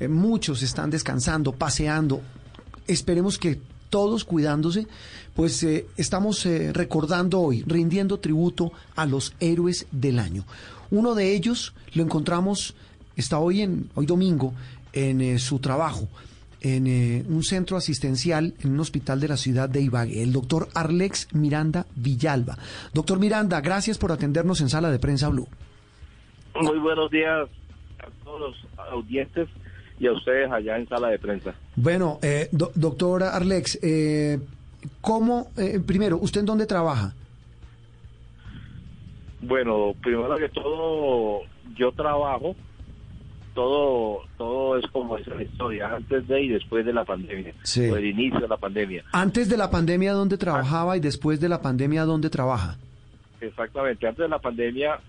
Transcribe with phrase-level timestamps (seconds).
[0.00, 2.22] Eh, muchos están descansando, paseando.
[2.86, 4.86] Esperemos que todos cuidándose,
[5.34, 10.44] pues eh, estamos eh, recordando hoy, rindiendo tributo a los héroes del año.
[10.90, 12.74] Uno de ellos lo encontramos,
[13.16, 14.54] está hoy, en, hoy domingo,
[14.92, 16.08] en su trabajo
[16.64, 21.34] en un centro asistencial en un hospital de la ciudad de Ibagué, el doctor Arlex
[21.34, 22.56] Miranda Villalba.
[22.94, 25.48] Doctor Miranda, gracias por atendernos en Sala de Prensa Blue.
[26.54, 27.48] Muy buenos días
[28.02, 29.48] a todos los audientes
[29.98, 31.54] y a ustedes allá en Sala de Prensa.
[31.76, 34.38] Bueno, eh, doctor Arlex, eh,
[35.00, 37.14] ¿cómo, eh, primero, usted en dónde trabaja?
[39.40, 41.40] Bueno, primero que todo,
[41.76, 42.54] yo trabajo
[43.54, 47.52] todo todo es como esa historia, antes de y después de la pandemia,
[47.90, 49.04] o el inicio de la pandemia.
[49.12, 52.76] Antes de la pandemia, ¿dónde trabajaba y después de la pandemia, dónde trabaja?
[53.40, 55.00] Exactamente, antes de la pandemia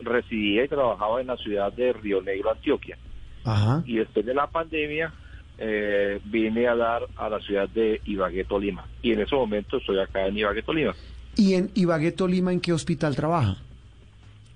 [0.00, 2.98] residía y trabajaba en la ciudad de Río Negro, Antioquia.
[3.44, 3.82] Ajá.
[3.86, 5.12] Y después de la pandemia
[5.58, 8.86] eh, vine a dar a la ciudad de Ibagué, Tolima.
[9.02, 10.94] Y en ese momento estoy acá en Ibagué, Tolima.
[11.36, 13.56] ¿Y en Ibagué, Tolima, en qué hospital trabaja?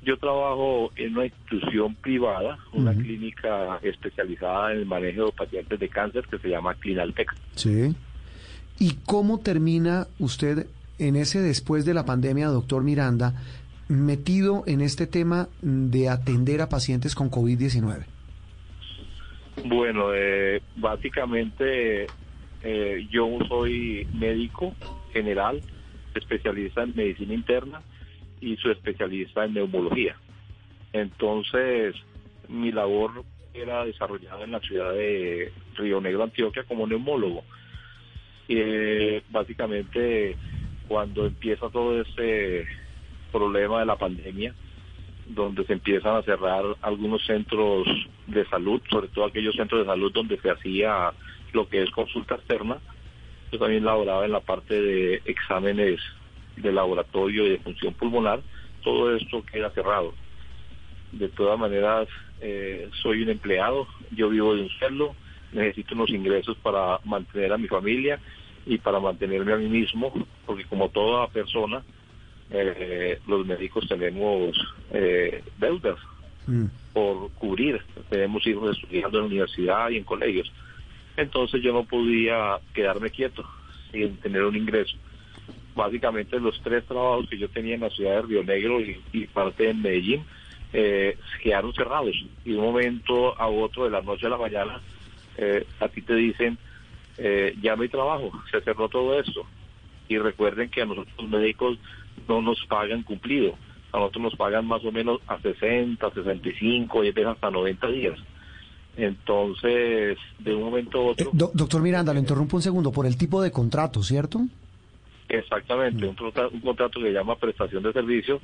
[0.03, 5.89] Yo trabajo en una institución privada, una clínica especializada en el manejo de pacientes de
[5.91, 7.35] cáncer que se llama Clinaltec.
[7.55, 7.95] Sí.
[8.79, 10.67] ¿Y cómo termina usted
[10.99, 13.35] en ese después de la pandemia, doctor Miranda,
[13.91, 18.07] metido en este tema de atender a pacientes con COVID-19?
[19.65, 22.07] Bueno, eh, básicamente
[22.63, 24.75] eh, yo soy médico
[25.13, 25.61] general,
[26.15, 27.83] especialista en medicina interna
[28.41, 30.17] y su especialista en neumología.
[30.93, 31.97] Entonces,
[32.49, 37.43] mi labor era desarrollada en la ciudad de Río Negro, Antioquia, como neumólogo.
[38.47, 40.37] Y eh, básicamente,
[40.87, 42.67] cuando empieza todo este
[43.31, 44.55] problema de la pandemia,
[45.27, 47.87] donde se empiezan a cerrar algunos centros
[48.27, 51.13] de salud, sobre todo aquellos centros de salud donde se hacía
[51.53, 52.79] lo que es consulta externa,
[53.53, 56.01] yo también laboraba en la parte de exámenes
[56.57, 58.41] de laboratorio y de función pulmonar,
[58.83, 60.15] todo esto queda cerrado.
[61.13, 62.09] De todas maneras,
[62.41, 65.15] eh, soy un empleado, yo vivo de un sueldo,
[65.53, 68.21] necesito unos ingresos para mantener a mi familia
[68.67, 70.13] y para mantenerme a mí mismo,
[70.47, 71.83] porque como toda persona,
[72.51, 74.57] eh, los médicos tenemos
[74.93, 75.99] eh, deudas
[76.47, 76.65] mm.
[76.93, 80.53] por cubrir, tenemos hijos estudiando en la universidad y en colegios.
[81.17, 83.45] Entonces yo no podía quedarme quieto
[83.91, 84.97] sin tener un ingreso
[85.75, 89.65] básicamente los tres trabajos que yo tenía en la ciudad de Río Negro y, parte
[89.65, 90.25] de Medellín
[90.73, 92.15] eh, quedaron cerrados.
[92.45, 94.81] Y de un momento a otro, de la noche a la mañana,
[95.37, 96.59] eh, a ti te dicen,
[97.19, 99.47] eh, ya no hay trabajo, se cerró todo esto.
[100.09, 101.79] Y recuerden que a nosotros los médicos
[102.29, 103.55] no nos pagan cumplido.
[103.93, 108.19] A nosotros nos pagan más o menos a 60, 65, y hasta 90 días.
[108.97, 111.31] Entonces, de un momento a otro...
[111.33, 114.41] doctor Miranda, lo interrumpo un segundo, por el tipo de contrato, ¿cierto?
[115.29, 118.41] Exactamente, un, un, contrato que se llama prestación de servicio,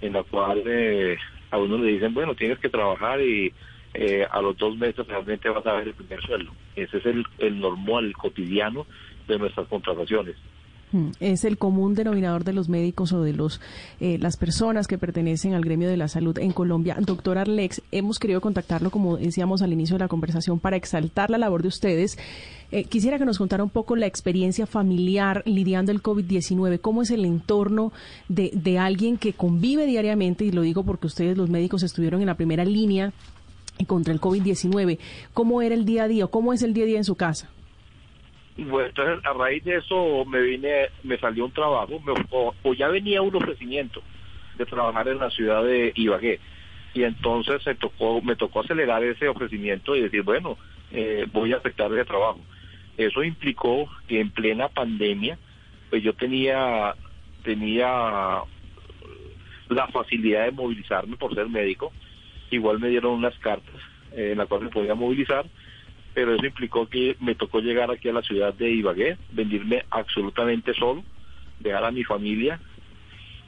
[0.00, 1.16] en la cual eh,
[1.50, 3.52] a uno le dicen, bueno, tienes que trabajar y
[3.94, 6.50] eh, a los dos meses realmente vas a ver el primer sueldo.
[6.74, 8.86] Ese es el, el normal, el cotidiano
[9.28, 10.36] de nuestras contrataciones.
[10.92, 13.60] Mm, es el común denominador de los médicos o de los
[14.00, 16.96] eh, las personas que pertenecen al gremio de la salud en Colombia.
[17.00, 21.38] Doctor Arlex, hemos querido contactarlo, como decíamos al inicio de la conversación, para exaltar la
[21.38, 22.18] labor de ustedes.
[22.70, 27.10] Eh, quisiera que nos contara un poco la experiencia familiar lidiando el COVID-19, cómo es
[27.10, 27.92] el entorno
[28.28, 32.26] de, de alguien que convive diariamente, y lo digo porque ustedes los médicos estuvieron en
[32.26, 33.12] la primera línea
[33.86, 34.98] contra el COVID-19,
[35.32, 37.48] cómo era el día a día, cómo es el día a día en su casa.
[38.56, 43.22] Bueno, entonces a raíz de eso me vine, me salió un trabajo, o, ya venía
[43.22, 44.02] un ofrecimiento
[44.56, 46.38] de trabajar en la ciudad de Ibagué.
[46.94, 50.58] Y entonces se tocó, me tocó acelerar ese ofrecimiento y decir, bueno,
[50.90, 52.40] eh, voy a aceptar ese trabajo.
[52.98, 55.38] Eso implicó que en plena pandemia,
[55.88, 56.94] pues yo tenía,
[57.42, 58.42] tenía
[59.70, 61.90] la facilidad de movilizarme por ser médico.
[62.50, 63.80] Igual me dieron unas cartas
[64.14, 65.46] eh, en las cuales me podía movilizar
[66.14, 70.74] pero eso implicó que me tocó llegar aquí a la ciudad de Ibagué, venirme absolutamente
[70.74, 71.04] solo,
[71.60, 72.60] dejar a mi familia,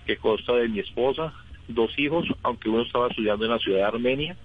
[0.06, 1.32] que consta de mi esposa,
[1.68, 4.36] dos hijos, aunque uno estaba estudiando en la ciudad de Armenia,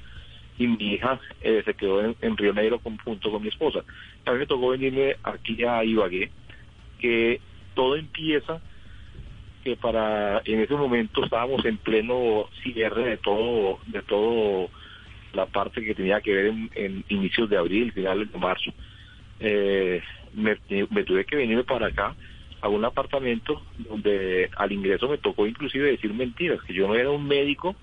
[0.58, 3.80] y mi hija eh, se quedó en, Río Negro junto con mi esposa.
[4.26, 6.30] A mí me tocó venirme aquí a Ibagué,
[7.00, 7.40] que
[7.76, 8.62] todo empieza
[9.64, 14.70] que para en ese momento estábamos en pleno cierre de todo de todo
[15.34, 18.72] la parte que tenía que ver en, inicios de abril, finales de marzo.
[19.40, 20.02] Eh,
[20.34, 20.56] me,
[21.04, 22.16] tuve que venirme para acá
[22.62, 27.10] a un apartamento donde al ingreso me tocó inclusive decir mentiras, que yo no era
[27.10, 27.76] un médico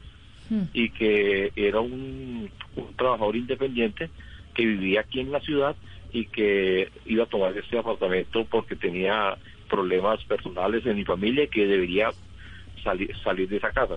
[0.50, 0.64] hmm.
[0.74, 2.50] y que era un,
[2.96, 4.10] trabajador independiente
[4.54, 5.76] que vivía aquí en la ciudad
[6.12, 9.36] y que iba a tomar este apartamento porque tenía
[9.68, 12.10] problemas personales en mi familia y que debería
[12.82, 13.96] salir, salir de esa casa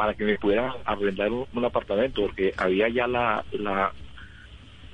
[0.00, 3.92] para que me pudiera arrendar un, apartamento porque había ya la la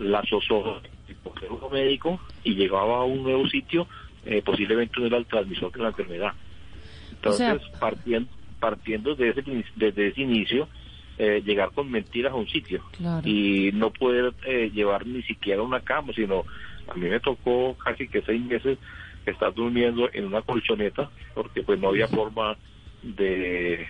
[0.00, 3.87] la un médico y llegaba a un nuevo sitio
[4.25, 6.32] eh, posiblemente no era el transmisor de la enfermedad.
[7.12, 9.44] Entonces partiendo partiendo de ese
[9.76, 10.69] desde ese inicio
[11.19, 12.82] eh, llegar con mentiras a un sitio
[13.23, 16.43] y no poder eh, llevar ni siquiera una cama sino
[16.88, 18.76] a mí me tocó casi que seis meses
[19.25, 22.56] estar durmiendo en una colchoneta porque pues no había forma
[23.05, 23.87] de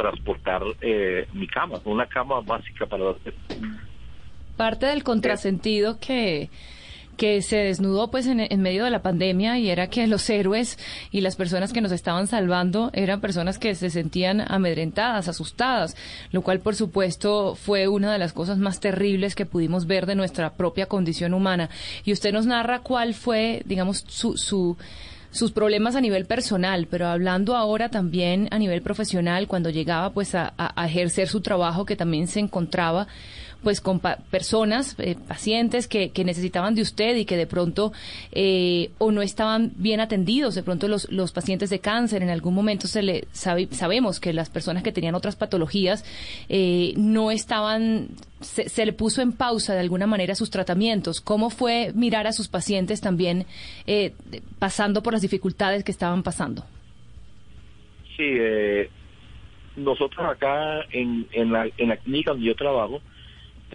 [0.00, 3.04] transportar eh, mi cama, una cama básica para...
[4.56, 6.50] Parte del contrasentido que
[7.20, 10.78] que se desnudó pues en, medio de la pandemia y era que los héroes
[11.10, 15.98] y las personas que nos estaban salvando eran personas que se sentían amedrentadas, asustadas,
[16.32, 20.14] lo cual por supuesto fue una de las cosas más terribles que pudimos ver de
[20.14, 21.68] nuestra propia condición humana.
[22.06, 24.78] Y usted nos narra cuál fue, digamos, su, su
[25.30, 30.34] sus problemas a nivel personal, pero hablando ahora también a nivel profesional, cuando llegaba pues
[30.34, 30.52] a,
[30.84, 33.06] ejercer su trabajo que también se encontraba
[33.62, 37.92] pues con personas, eh, pacientes que, que, necesitaban de usted y que de pronto
[38.32, 42.54] eh, o no estaban bien atendidos, de pronto los, los pacientes de cáncer en algún
[42.54, 46.04] momento se le sabemos que las personas que tenían otras patologías
[46.48, 48.08] eh, no estaban
[48.40, 51.20] se, se, le puso en pausa de alguna manera sus tratamientos.
[51.20, 53.46] ¿Cómo fue mirar a sus pacientes también
[53.86, 54.14] eh,
[54.58, 56.64] pasando por las dificultades que estaban pasando?
[58.16, 58.88] Sí, eh,
[59.76, 63.00] nosotros acá en, en, la, en la clínica donde yo trabajo,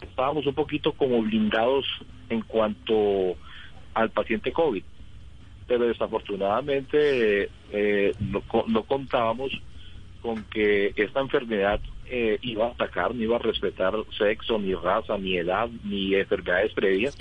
[0.01, 1.85] estábamos un poquito como blindados
[2.29, 3.35] en cuanto
[3.93, 4.83] al paciente COVID,
[5.67, 9.51] pero desafortunadamente eh, no, no, contábamos
[10.21, 15.17] con que esta enfermedad eh, iba a atacar, ni iba a respetar sexo, ni raza,
[15.17, 17.17] ni edad, ni enfermedades previas.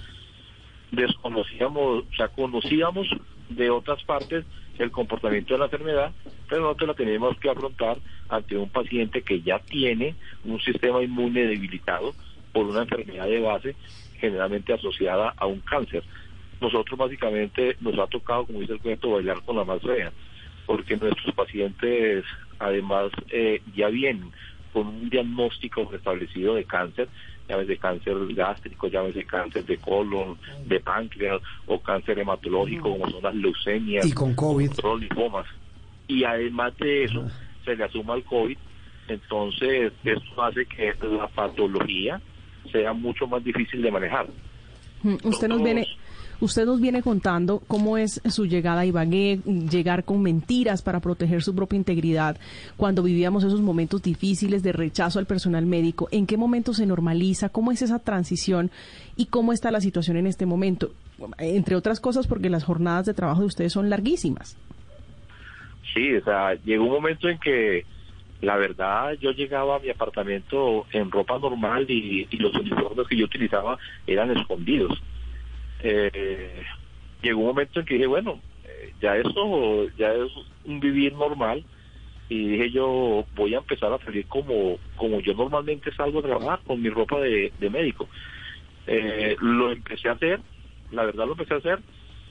[0.91, 3.09] Desconocíamos, o sea, conocíamos
[3.49, 4.45] de otras partes
[4.79, 6.13] el comportamiento de la enfermedad,
[6.49, 7.99] pero nosotros la tenemos que afrontar
[8.29, 12.15] ante un paciente que ya tiene un sistema inmune debilitado,
[12.55, 13.77] por una enfermedad de base
[14.19, 16.03] generalmente asociada a un cáncer.
[16.61, 20.13] Nosotros básicamente nos ha tocado, como dice el cuento, bailar con la más fea,
[20.65, 22.25] porque nuestros pacientes
[22.59, 24.31] además eh, ya vienen
[24.73, 27.09] con un diagnóstico establecido de cáncer,
[27.47, 33.35] de cáncer gástrico, de cáncer de colon, de páncreas o cáncer hematológico como son las
[33.35, 35.47] leucemias y con COVID, linfomas.
[36.09, 37.27] Y además de eso
[37.65, 38.57] se le asuma el COVID,
[39.09, 42.21] entonces esto hace que la patología
[42.71, 44.27] sea mucho más difícil de manejar.
[45.03, 45.87] Mm, usted nos viene
[46.41, 51.43] Usted nos viene contando cómo es su llegada a Ibagué, llegar con mentiras para proteger
[51.43, 52.37] su propia integridad
[52.77, 56.09] cuando vivíamos esos momentos difíciles de rechazo al personal médico.
[56.11, 57.49] ¿En qué momento se normaliza?
[57.49, 58.71] ¿Cómo es esa transición?
[59.17, 60.91] ¿Y cómo está la situación en este momento?
[61.39, 64.59] Entre otras cosas porque las jornadas de trabajo de ustedes son larguísimas.
[65.95, 67.85] Sí, o sea, llegó un momento en que
[68.45, 73.25] la verdad, yo llegaba a mi apartamento en ropa normal y, los uniformes que yo
[73.25, 74.93] utilizaba eran escondidos.
[75.81, 76.63] Eh,
[77.23, 80.31] llegó un momento en que dije, bueno, eh, ya eso ya es
[80.65, 81.65] un vivir normal
[82.29, 86.61] y dije yo voy a empezar a salir como como yo normalmente salgo a trabajar
[86.67, 88.09] con mi ropa de, médico.
[88.87, 90.41] Eh, lo empecé a hacer,
[90.91, 91.79] la verdad lo empecé a hacer,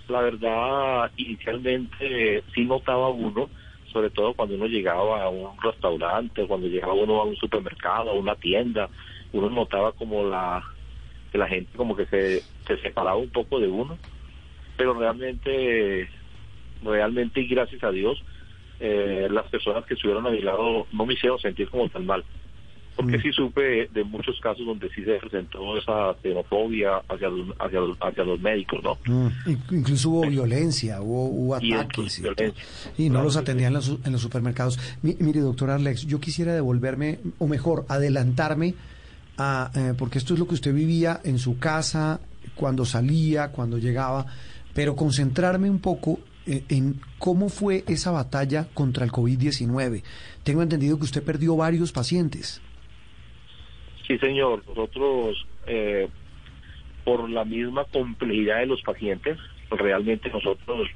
[0.08, 3.50] la verdad inicialmente sí notaba uno
[3.94, 8.14] sobre todo cuando uno llegaba a un restaurante, cuando llegaba uno a un supermercado, a
[8.14, 8.90] una tienda,
[9.32, 10.64] uno notaba como la
[11.32, 13.98] que la gente como que se, se separaba un poco de uno,
[14.78, 16.10] pero realmente,
[16.84, 18.24] realmente y gracias a Dios,
[18.80, 22.24] eh, las personas que estuvieron a mi lado no me hicieron sentir como tan mal
[22.96, 23.22] porque mm.
[23.22, 27.98] sí supe de muchos casos donde sí se presentó esa xenofobia hacia los, hacia los,
[28.00, 28.98] hacia los médicos, ¿no?
[29.06, 29.28] Mm.
[29.72, 32.22] Incluso hubo violencia, hubo, ataques
[32.98, 34.80] y, no los atendían en los, supermercados.
[35.02, 38.76] mire, doctor Alex, yo quisiera devolverme, o mejor, adelantarme,
[39.38, 42.20] a, eh, porque esto es lo que usted vivía en su casa,
[42.56, 44.26] cuando salía, cuando llegaba,
[44.74, 50.04] pero concentrarme un poco eh, en cómo fue esa batalla contra el COVID-19.
[50.44, 52.62] Tengo entendido que usted perdió varios pacientes.
[54.14, 54.62] Sí, señor.
[54.68, 56.08] Nosotros, eh,
[57.04, 59.40] por la misma complejidad de los pacientes,
[59.72, 60.88] realmente nosotros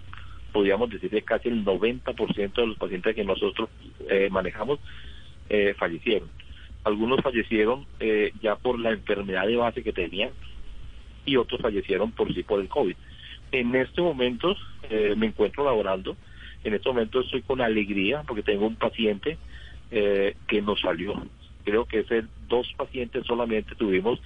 [0.53, 3.69] podríamos decir que casi el 90% de los pacientes que nosotros
[4.07, 4.79] eh, manejamos
[5.49, 6.29] eh, fallecieron.
[6.83, 7.87] Algunos fallecieron
[8.39, 10.29] ya por la enfermedad de base que tenían
[11.25, 12.95] y otros fallecieron por sí por el COVID.
[13.51, 14.55] En este momento
[15.17, 16.15] me encuentro laborando,
[16.63, 19.37] en este momento estoy con alegría porque tengo un paciente
[19.89, 21.15] que nos salió
[21.67, 24.21] creo que ese dos pacientes solamente tuvimos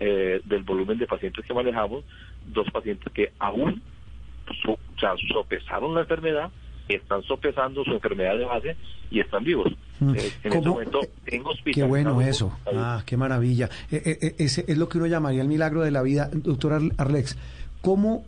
[0.00, 2.04] eh, del volumen de pacientes que manejamos,
[2.52, 3.80] dos pacientes que aún
[4.64, 6.50] so, o sea, sopesaron la enfermedad,
[6.88, 8.76] están sopesando su enfermedad de base
[9.08, 9.72] y están vivos.
[10.00, 10.14] Mm.
[10.16, 12.58] Eh, en este momento tengo Qué bueno eso.
[12.74, 13.68] Ah, qué maravilla.
[13.92, 16.28] Eh, eh, ese es lo que uno llamaría el milagro de la vida.
[16.32, 17.38] Doctor Ar- Arlex,
[17.80, 18.24] ¿cómo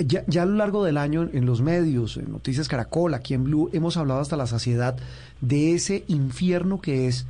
[0.00, 3.44] ya, ya a lo largo del año en los medios, en Noticias Caracol, aquí en
[3.44, 4.96] Blue, hemos hablado hasta la saciedad
[5.40, 7.26] de ese infierno que es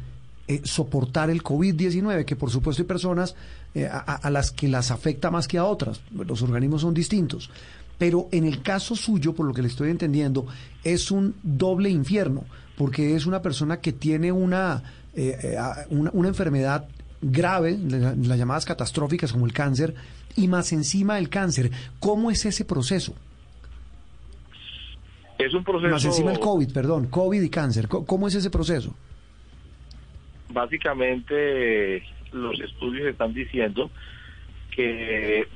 [0.50, 3.35] eh, soportar el COVID-19, que por supuesto hay personas
[3.75, 7.50] eh, a, a- las que las afecta más que a otras, los organismos son distintos,
[7.99, 10.47] pero en el caso suyo, por lo que le estoy entendiendo,
[10.83, 12.45] es un doble infierno,
[12.76, 14.83] porque es una persona que tiene una,
[15.14, 15.57] eh, eh,
[15.90, 16.87] una, una enfermedad
[17.23, 19.95] grave, la- las llamadas catastróficas como el cáncer,
[20.37, 21.71] y más encima el cáncer.
[21.99, 23.12] ¿Cómo es ese proceso?
[25.38, 25.90] Es un proceso...
[25.90, 27.88] Más encima el COVID, perdón, COVID y cáncer.
[27.88, 28.95] ¿Cómo es ese proceso?
[30.50, 32.02] Básicamente
[32.33, 33.90] los estudios están diciendo
[34.71, 35.47] que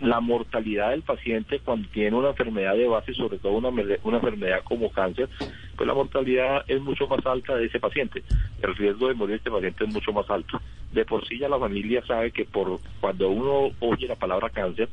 [0.00, 4.62] la mortalidad del paciente cuando tiene una enfermedad de base, sobre todo una, una enfermedad
[4.64, 5.28] como cáncer,
[5.76, 8.22] pues la mortalidad es mucho más alta de ese paciente.
[8.62, 10.60] El riesgo de morir de este paciente es mucho más alto.
[10.92, 14.88] De por sí ya la familia sabe que por cuando uno oye la palabra cáncer,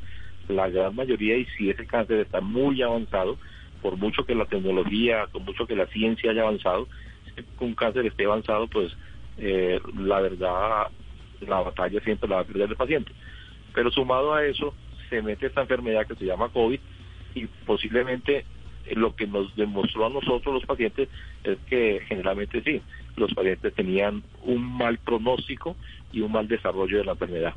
[0.48, 3.38] la gran mayoría, y si ese cáncer está muy avanzado,
[3.82, 6.88] por mucho que la tecnología, por mucho que la ciencia haya avanzado,
[7.60, 8.92] un cáncer esté avanzado, pues
[9.38, 10.88] eh, la verdad,
[11.40, 13.12] la batalla siempre la va a perder el paciente.
[13.74, 14.74] Pero sumado a eso,
[15.08, 16.80] se mete esta enfermedad que se llama COVID
[17.34, 18.44] y posiblemente
[18.86, 21.08] eh, lo que nos demostró a nosotros los pacientes
[21.44, 22.82] es que generalmente sí,
[23.16, 25.76] los pacientes tenían un mal pronóstico
[26.12, 27.54] y un mal desarrollo de la enfermedad.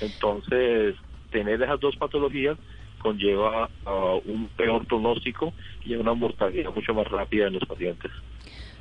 [0.00, 0.94] Entonces,
[1.30, 2.58] tener esas dos patologías
[3.00, 5.52] conlleva a un peor pronóstico
[5.84, 8.10] y a una mortalidad mucho más rápida en los pacientes.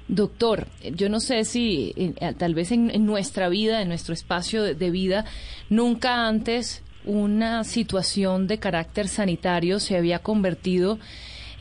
[0.09, 4.63] Doctor, yo no sé si eh, tal vez en, en nuestra vida, en nuestro espacio
[4.63, 5.23] de, vida,
[5.69, 10.97] nunca antes una situación de carácter sanitario se había convertido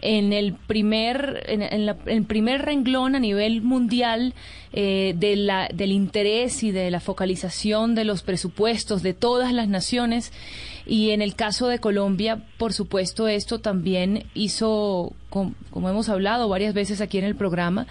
[0.01, 4.33] en el primer en, la- primer renglón a nivel mundial
[4.73, 9.69] eh, de la, del interés y de la focalización de los presupuestos de todas las
[9.69, 10.33] naciones.
[10.87, 16.49] Y en el caso de Colombia por supuesto esto también hizo com- como hemos hablado
[16.49, 17.87] varias veces aquí en el programa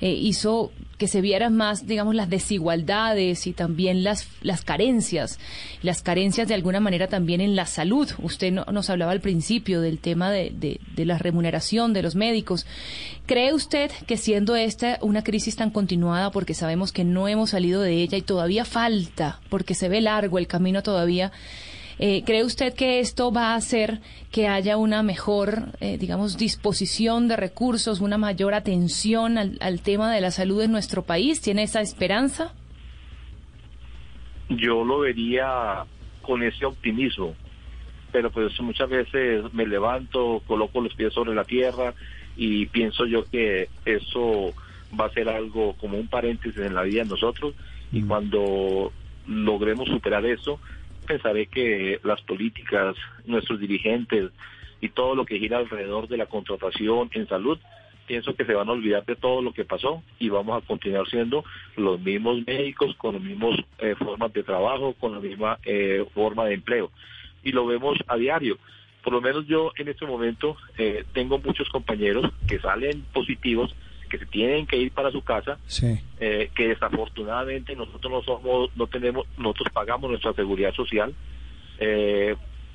[0.00, 5.40] eh, hizo que se vieran más, digamos, las desigualdades y también las, las carencias,
[5.82, 8.08] las carencias de alguna manera también en la salud.
[8.22, 12.14] Usted no- nos hablaba al principio del tema de, de, de la remuneración de los
[12.14, 12.64] médicos.
[13.26, 17.82] ¿Cree usted que siendo esta una crisis tan continuada, porque sabemos que no hemos salido
[17.82, 21.32] de ella y todavía falta, porque se ve largo el camino todavía,
[21.98, 27.28] eh, ¿Cree usted que esto va a hacer que haya una mejor, eh, digamos, disposición
[27.28, 31.40] de recursos, una mayor atención al, al tema de la salud en nuestro país?
[31.40, 32.52] ¿Tiene esa esperanza?
[34.48, 35.84] yo lo vería
[36.22, 37.34] con ese optimismo,
[38.12, 41.94] pero pues muchas veces me levanto, coloco los pies sobre la tierra
[42.36, 44.52] y pienso yo que eso
[44.98, 47.54] va a ser algo como un paréntesis en la vida de nosotros
[47.92, 48.92] y cuando
[49.26, 50.60] logremos superar eso,
[51.04, 54.30] pensaré que las políticas, nuestros dirigentes
[54.80, 57.58] y todo lo que gira alrededor de la contratación en salud
[58.06, 61.08] pienso que se van a olvidar de todo lo que pasó y vamos a continuar
[61.08, 61.44] siendo
[61.76, 66.44] los mismos médicos con las mismas eh, formas de trabajo, con la misma eh, forma
[66.46, 66.90] de empleo.
[67.42, 68.58] Y lo vemos a diario.
[69.02, 73.74] Por lo menos yo en este momento eh, tengo muchos compañeros que salen positivos,
[74.18, 75.98] que se tienen que ir para su casa, Sí.
[76.20, 81.14] eh, que desafortunadamente nosotros no somos, no tenemos, nosotros pagamos nuestra seguridad social.
[81.78, 82.34] Eh,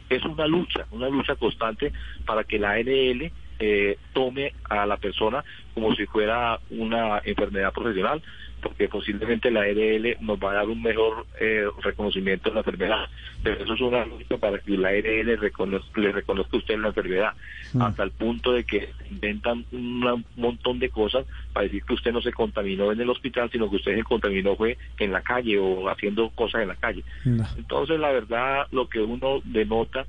[0.09, 1.93] es una lucha, una lucha constante
[2.25, 5.43] para que la ARL eh, tome a la persona
[5.73, 8.21] como si fuera una enfermedad profesional,
[8.61, 13.07] porque posiblemente la ARL nos va a dar un mejor eh, reconocimiento de la enfermedad.
[13.43, 16.89] Pero eso es una lucha para que la ARL reconoz- le reconozca a usted la
[16.89, 17.33] enfermedad,
[17.73, 17.81] Mm.
[17.83, 22.21] hasta el punto de que inventan un montón de cosas para decir que usted no
[22.21, 25.87] se contaminó en el hospital, sino que usted se contaminó fue en la calle o
[25.87, 27.03] haciendo cosas en la calle.
[27.25, 27.45] No.
[27.57, 30.05] Entonces, la verdad, lo que uno denota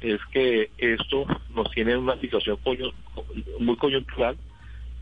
[0.00, 2.92] es que esto nos tiene en una situación coño-
[3.60, 4.36] muy coyuntural,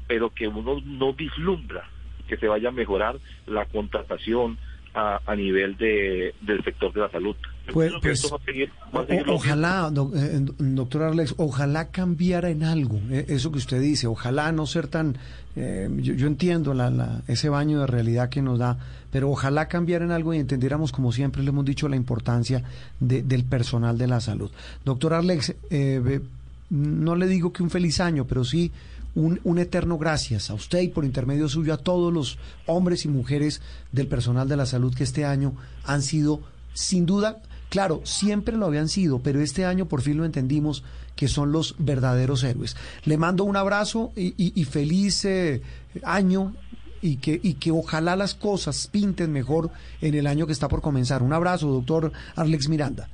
[0.07, 1.89] pero que uno no vislumbra
[2.29, 4.59] que se vaya a mejorar la contratación
[4.95, 7.35] a, a nivel de, del sector de la salud.
[7.73, 11.89] Pues- pues, va a seguir- va a O- seguir lo ojalá, eh, doctor Arlex, ojalá
[11.91, 15.17] cambiara en algo eh, eso que usted dice, ojalá no ser tan,
[15.57, 18.77] eh, yo, yo entiendo la, la- ese baño de realidad que nos da,
[19.11, 22.63] pero ojalá cambiara en algo y entendiéramos, como siempre le hemos dicho, la importancia
[23.01, 24.51] de- del personal de la salud.
[24.85, 26.21] Doctor Arlex, eh,
[26.69, 28.71] no le digo que un feliz año, pero sí
[29.15, 33.61] un, eterno gracias a usted y por intermedio suyo a todos los hombres y mujeres
[33.93, 35.55] del personal de la salud que este año
[35.85, 36.41] han sido
[36.73, 40.85] sin duda, claro, siempre lo habían sido, pero este año por fin lo entendimos
[41.17, 42.77] que son los verdaderos héroes.
[43.05, 45.61] Le mando un abrazo y, feliz eh,
[46.03, 46.55] año
[47.03, 50.81] y que, y que ojalá las cosas pinten mejor en el año que está por
[50.81, 51.23] comenzar.
[51.23, 53.09] Un abrazo, doctor Arlex Miranda.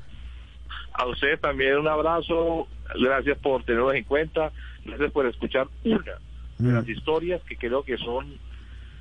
[0.92, 2.66] A usted también un abrazo,
[3.00, 4.52] gracias por tenernos en cuenta,
[4.88, 5.98] gracias por escuchar una
[6.58, 6.90] de las mm.
[6.90, 8.26] historias que creo que son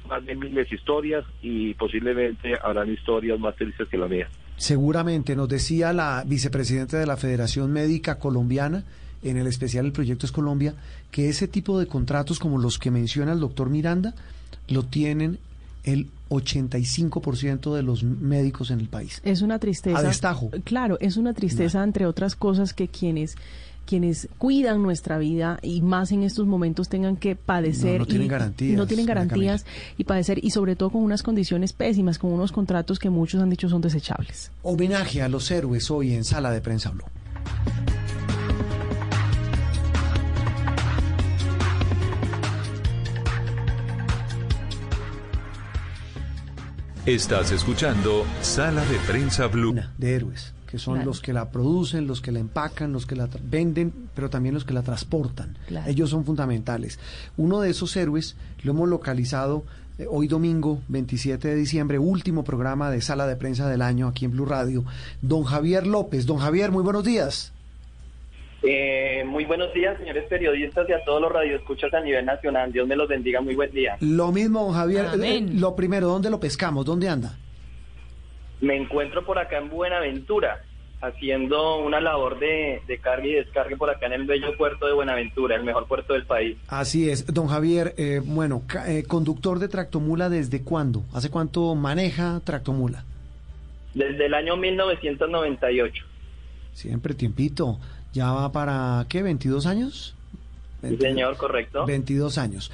[0.07, 4.27] más de miles de historias y posiblemente habrán historias más tristes que la mía.
[4.55, 8.83] Seguramente, nos decía la vicepresidenta de la Federación Médica Colombiana,
[9.23, 10.75] en el especial El Proyecto es Colombia,
[11.11, 14.13] que ese tipo de contratos como los que menciona el doctor Miranda,
[14.67, 15.39] lo tienen
[15.83, 19.21] el 85% de los médicos en el país.
[19.23, 19.99] Es una tristeza.
[19.99, 20.51] A destajo.
[20.63, 23.35] Claro, es una tristeza, entre otras cosas, que quienes
[23.87, 27.99] quienes cuidan nuestra vida y más en estos momentos tengan que padecer.
[27.99, 28.77] No, tienen garantías.
[28.77, 29.65] No tienen garantías
[29.97, 33.49] y padecer y sobre todo con unas condiciones pésimas, con unos contratos que muchos han
[33.49, 34.51] dicho son desechables.
[34.61, 37.05] Homenaje a los héroes hoy en Sala de Prensa Blue.
[47.07, 49.73] Estás escuchando Sala de Prensa Blue.
[49.97, 53.29] De héroes, que son los que la producen, los que la empacan, los que la
[53.41, 55.57] venden, pero también los que la transportan.
[55.87, 56.99] Ellos son fundamentales.
[57.37, 59.63] Uno de esos héroes lo hemos localizado
[59.97, 64.25] eh, hoy domingo 27 de diciembre, último programa de Sala de Prensa del año aquí
[64.25, 64.83] en Blue Radio.
[65.21, 66.25] Don Javier López.
[66.25, 67.53] Don Javier, muy buenos días.
[68.63, 72.73] Eh, muy buenos días, señores periodistas y a todos los radioescuchas a nivel nacional.
[72.73, 73.39] Dios me los bendiga.
[73.39, 73.97] Muy buen día.
[74.01, 75.05] Lo mismo, don Javier.
[75.23, 76.85] Eh, lo primero, ¿dónde lo pescamos?
[76.85, 77.37] ¿Dónde anda?
[78.61, 80.63] Me encuentro por acá en Buenaventura,
[81.01, 85.55] haciendo una labor de, carga y descarga por acá en el bello puerto de Buenaventura,
[85.55, 86.57] el mejor puerto del país.
[86.67, 87.25] Así es.
[87.27, 88.63] Don Javier, eh, bueno,
[89.07, 91.03] conductor de tractomula, ¿desde cuándo?
[91.13, 93.03] ¿Hace cuánto maneja tractomula?
[93.93, 96.05] Desde el año 1998.
[96.73, 97.79] Siempre tiempito.
[98.13, 99.23] Ya va para, ¿qué?
[99.23, 100.15] ¿22 años?
[100.81, 101.85] sí, señor, correcto.
[101.85, 102.71] 22 años.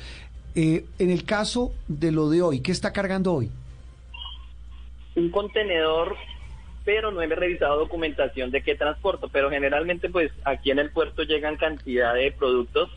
[0.55, 3.49] Eh, en el caso de lo de hoy, ¿qué está cargando hoy?
[5.15, 6.15] Un contenedor,
[6.86, 11.23] pero no he revisado documentación de qué transporto, pero generalmente pues aquí en el puerto
[11.23, 12.89] llegan cantidad de productos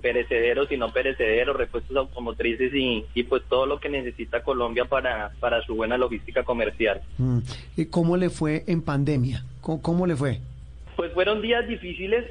[0.00, 5.32] perecederos y no perecederos, repuestos automotrices y, y, pues todo lo que necesita Colombia para,
[5.40, 7.00] para su buena logística comercial.
[7.18, 7.38] Mm.
[7.76, 9.44] ¿Y ¿Cómo le fue en pandemia?
[9.60, 10.40] cómo le fue?
[10.96, 12.24] Pues fueron días difíciles,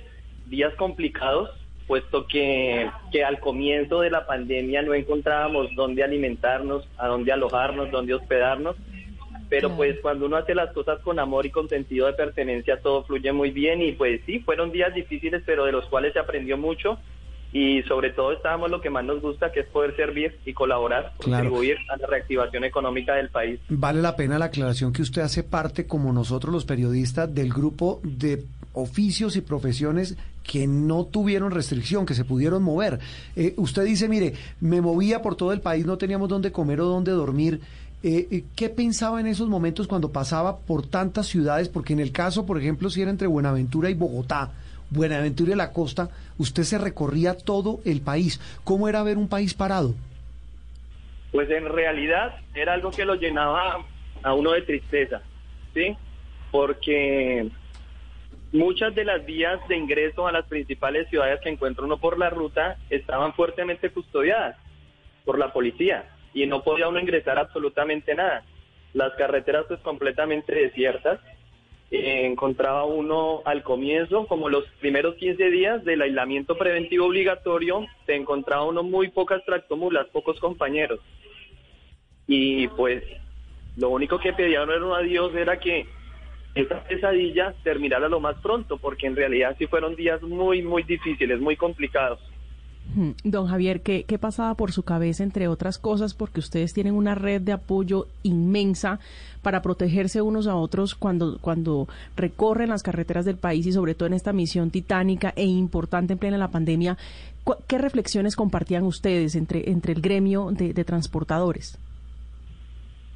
[0.48, 1.50] días complicados,
[1.88, 7.92] puesto que, que al comienzo de la pandemia no encontrábamos dónde alimentarnos, a dónde alojarnos,
[7.92, 8.76] dónde hospedarnos.
[9.50, 13.04] Pero pues cuando uno hace las cosas con amor y con sentido de pertenencia, todo
[13.04, 16.58] fluye muy bien y pues sí, fueron días difíciles, pero de los cuales se aprendió
[16.58, 17.00] mucho
[17.54, 21.14] y sobre todo estábamos lo que más nos gusta, que es poder servir y colaborar,
[21.18, 23.60] contribuir a la reactivación económica del país.
[23.70, 28.02] Vale la pena la aclaración que usted hace parte, como nosotros los periodistas, del grupo
[28.04, 33.00] de oficios y profesiones que no tuvieron restricción, que se pudieron mover.
[33.36, 36.86] Eh, usted dice, mire, me movía por todo el país, no teníamos dónde comer o
[36.86, 37.62] dónde dormir.
[38.04, 41.68] Eh, eh, ¿Qué pensaba en esos momentos cuando pasaba por tantas ciudades?
[41.68, 44.52] Porque en el caso, por ejemplo, si era entre Buenaventura y Bogotá,
[44.92, 48.40] Buenaventura y la costa, usted se recorría todo el país.
[48.64, 49.96] ¿Cómo era ver un país parado?
[51.32, 53.84] Pues en realidad era algo que lo llenaba
[54.22, 55.22] a uno de tristeza,
[55.74, 55.98] ¿sí?
[56.52, 57.50] Porque
[58.54, 62.30] muchas de las vías de ingreso a las principales ciudades que encuentra uno por la
[62.30, 64.56] ruta estaban fuertemente custodiadas
[65.26, 66.06] por la policía
[66.38, 68.44] y no podía uno ingresar absolutamente nada.
[68.94, 71.20] Las carreteras pues completamente desiertas
[71.90, 78.16] eh, encontraba uno al comienzo, como los primeros 15 días del aislamiento preventivo obligatorio, se
[78.16, 81.00] encontraba uno muy pocas tractomulas, pocos compañeros.
[82.28, 83.04] Y pues
[83.76, 85.88] lo único que pedían a Dios era que
[86.54, 91.40] esa pesadilla terminara lo más pronto, porque en realidad sí fueron días muy, muy difíciles,
[91.40, 92.20] muy complicados.
[93.24, 97.16] Don Javier, ¿qué, ¿qué, pasaba por su cabeza, entre otras cosas, porque ustedes tienen una
[97.16, 99.00] red de apoyo inmensa
[99.42, 104.08] para protegerse unos a otros cuando, cuando recorren las carreteras del país y sobre todo
[104.08, 106.98] en esta misión titánica e importante en plena la pandemia?
[107.68, 111.80] ¿Qué reflexiones compartían ustedes entre, entre el gremio de, transportadores?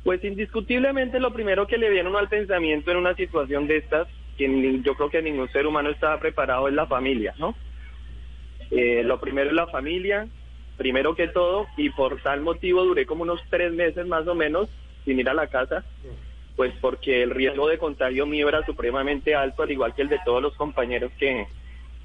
[0.04, 4.08] Pues indiscutiblemente lo primero que le viene al pensamiento en una situación de estas,
[4.38, 7.56] que yo creo que ningún ser humano estaba preparado, es la familia, ¿no?
[8.72, 10.28] Eh, lo primero es la familia,
[10.78, 14.70] primero que todo, y por tal motivo duré como unos tres meses más o menos
[15.06, 15.84] sin ir a la casa,
[16.56, 20.20] pues porque el riesgo de contagio mío era supremamente alto, al igual que el de
[20.24, 21.48] todos los compañeros que,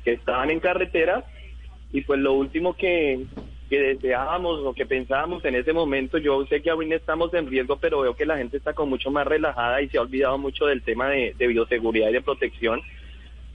[0.05, 1.25] que estaban en carretera,
[1.93, 3.27] y pues lo último que,
[3.69, 6.19] que deseábamos o que pensábamos en ese momento.
[6.19, 9.11] Yo sé que aún estamos en riesgo, pero veo que la gente está con mucho
[9.11, 12.83] más relajada y se ha olvidado mucho del tema de, de bioseguridad y de protección.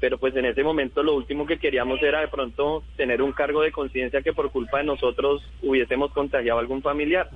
[0.01, 3.61] Pero pues en ese momento lo último que queríamos era de pronto tener un cargo
[3.61, 7.29] de conciencia que por culpa de nosotros hubiésemos contagiado a algún familiar.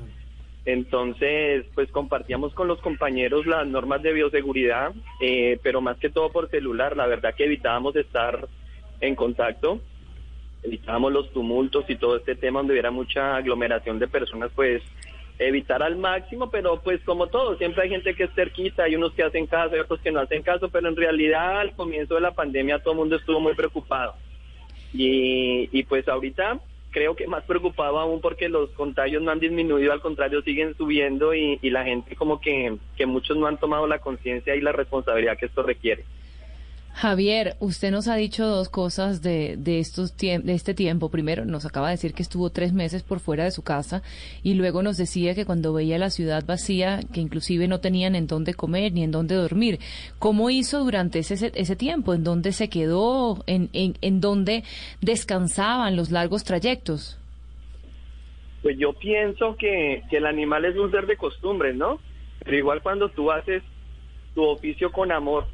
[0.65, 6.31] Entonces, pues compartíamos con los compañeros las normas de bioseguridad, eh, pero más que todo
[6.31, 6.97] por celular.
[6.97, 8.47] La verdad que evitábamos estar
[8.99, 9.79] en contacto,
[10.63, 14.81] evitábamos los tumultos y todo este tema donde hubiera mucha aglomeración de personas, pues
[15.39, 19.13] evitar al máximo, pero pues como todo, siempre hay gente que es cerquita, hay unos
[19.13, 22.21] que hacen caso, hay otros que no hacen caso, pero en realidad al comienzo de
[22.21, 24.15] la pandemia todo el mundo estuvo muy preocupado.
[24.93, 26.59] Y, y pues ahorita
[26.91, 31.33] creo que más preocupado aún porque los contagios no han disminuido, al contrario siguen subiendo
[31.33, 34.71] y, y la gente como que, que muchos no han tomado la conciencia y la
[34.71, 36.05] responsabilidad que esto requiere.
[36.95, 41.09] Javier, usted nos ha dicho dos cosas de, de, estos de este tiempo.
[41.09, 44.01] Primero, nos acaba de decir que estuvo tres meses por fuera de su casa
[44.43, 48.27] y luego nos decía que cuando veía la ciudad vacía, que inclusive no tenían en
[48.27, 49.79] dónde comer ni en dónde dormir.
[50.19, 52.13] ¿Cómo hizo durante ese, ese tiempo?
[52.13, 53.43] ¿En dónde se quedó?
[53.45, 54.63] ¿En, en, en dónde
[55.01, 57.19] descansaban los largos trayectos?
[58.61, 61.99] Pues yo pienso que, que el animal es un ser de costumbres, ¿no?
[62.39, 63.63] Pero igual cuando tú haces
[64.33, 65.45] tu oficio con amor,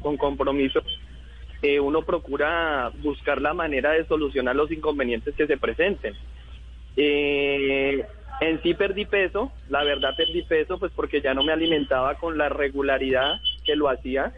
[0.00, 0.82] con compromiso,
[1.62, 6.14] eh, uno procura buscar la manera de solucionar los inconvenientes que se presenten.
[6.96, 8.04] Eh,
[8.40, 12.38] en sí perdí peso, la verdad perdí peso, pues porque ya no me alimentaba con
[12.38, 14.32] la regularidad que lo hacía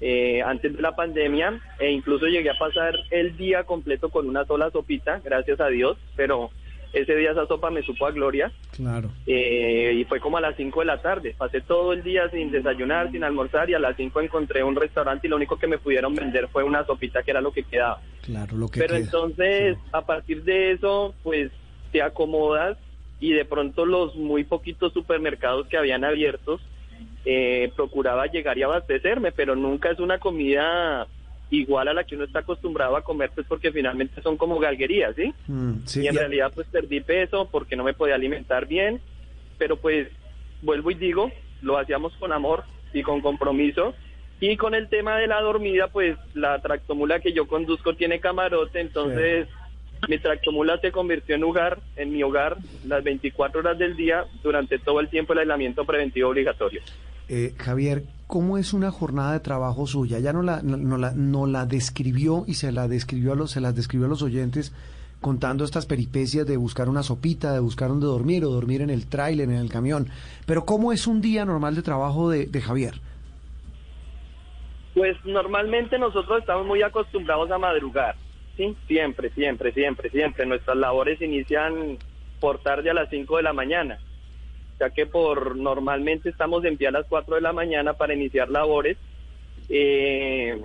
[0.00, 4.44] eh, antes de la pandemia, e incluso llegué a pasar el día completo con una
[4.44, 6.50] sola sopita, gracias a Dios, pero
[6.92, 8.50] ese día esa sopa me supo a gloria.
[8.72, 9.10] Claro.
[9.26, 11.34] Eh, y fue como a las 5 de la tarde.
[11.38, 15.26] Pasé todo el día sin desayunar, sin almorzar y a las 5 encontré un restaurante
[15.26, 18.00] y lo único que me pudieron vender fue una sopita que era lo que quedaba.
[18.22, 19.04] Claro, lo que Pero queda.
[19.04, 19.88] entonces, Sí.
[19.92, 21.50] a partir de eso, pues
[21.92, 22.76] te acomodas
[23.20, 26.60] y de pronto los muy poquitos supermercados que habían abiertos,
[27.24, 31.06] eh, procuraba llegar y abastecerme, pero nunca es una comida
[31.50, 35.14] igual a la que uno está acostumbrado a comer, pues porque finalmente son como galguerías,
[35.16, 35.34] ¿sí?
[35.48, 39.00] Mm, sí, y en realidad pues perdí peso porque no me podía alimentar bien,
[39.58, 40.08] pero pues
[40.62, 41.30] vuelvo y digo,
[41.62, 43.94] lo hacíamos con amor y con compromiso.
[44.42, 48.80] Y con el tema de la dormida, pues la tractomula que yo conduzco tiene camarote,
[48.80, 49.48] entonces
[50.08, 54.78] mi tractomula se convirtió en hogar, en mi hogar, las 24 horas del día durante
[54.78, 56.80] todo el tiempo del aislamiento preventivo obligatorio.
[57.28, 60.20] Eh, Javier, ¿cómo es una jornada de trabajo suya?
[60.20, 63.60] Ya no la, no, la, no la describió y se la describió a los, se
[63.60, 64.72] las describió a los oyentes
[65.20, 69.06] contando estas peripecias de buscar una sopita, de buscar dónde dormir o dormir en el
[69.06, 70.08] tráiler, en el camión.
[70.46, 72.94] Pero ¿cómo es un día normal de trabajo de, de Javier?
[74.94, 78.14] Pues normalmente nosotros estamos muy acostumbrados a madrugar,
[78.56, 78.76] ¿sí?
[78.86, 80.46] Siempre, siempre, siempre, siempre.
[80.46, 81.98] Nuestras labores inician
[82.40, 83.98] por tarde a las 5 de la mañana,
[84.80, 88.48] ya que por normalmente estamos en pie a las 4 de la mañana para iniciar
[88.48, 88.96] labores.
[89.68, 90.58] Eh,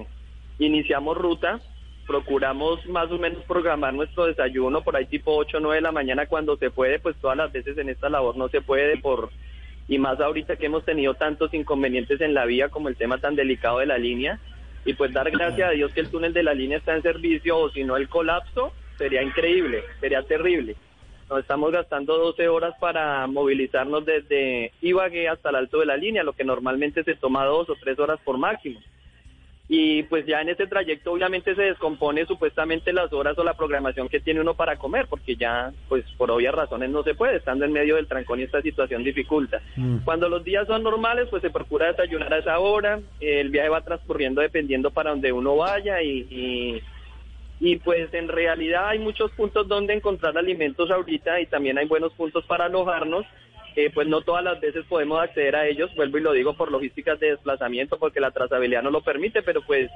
[0.58, 1.60] iniciamos ruta,
[2.08, 5.92] procuramos más o menos programar nuestro desayuno por ahí tipo 8 o 9 de la
[5.92, 9.30] mañana cuando se puede, pues todas las veces en esta labor no se puede por
[9.88, 13.36] y más ahorita que hemos tenido tantos inconvenientes en la vía como el tema tan
[13.36, 14.40] delicado de la línea
[14.84, 17.58] y pues dar gracias a Dios que el túnel de la línea está en servicio
[17.58, 20.76] o si no el colapso sería increíble, sería terrible.
[21.30, 26.24] Nos estamos gastando 12 horas para movilizarnos desde Ibagué hasta el alto de la línea,
[26.24, 28.80] lo que normalmente se toma dos o tres horas por máximo.
[29.68, 34.10] Y pues ya en ese trayecto obviamente se descompone supuestamente las horas o la programación
[34.10, 37.66] que tiene uno para comer, porque ya pues por obvias razones no se puede, estando
[37.66, 39.62] en medio del trancón y esta situación dificulta.
[39.76, 40.00] Mm.
[40.06, 43.82] Cuando los días son normales, pues se procura desayunar a esa hora, el viaje va
[43.82, 46.84] transcurriendo dependiendo para donde uno vaya y, y,
[47.60, 52.14] y, pues en realidad hay muchos puntos donde encontrar alimentos ahorita y también hay buenos
[52.14, 53.26] puntos para alojarnos.
[53.78, 56.72] Eh, pues no todas las veces podemos acceder a ellos, vuelvo y lo digo por
[56.72, 59.92] logísticas de desplazamiento, porque la trazabilidad no lo permite, pero pues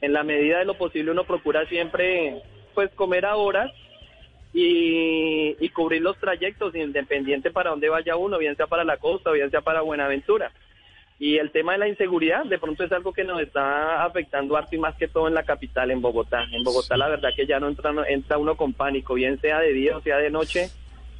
[0.00, 2.42] en la medida de lo posible uno procura siempre
[2.74, 3.70] pues comer a horas
[4.52, 9.30] y, y cubrir los trayectos independiente para donde vaya uno, bien sea para la costa
[9.30, 10.50] bien sea para Buenaventura.
[11.24, 14.74] Y el tema de la inseguridad de pronto es algo que nos está afectando harto
[14.74, 16.42] y más que todo en la capital, en Bogotá.
[16.50, 19.72] En Bogotá la verdad que ya no entra, entra uno con pánico, bien sea de
[19.72, 20.68] día o sea de noche.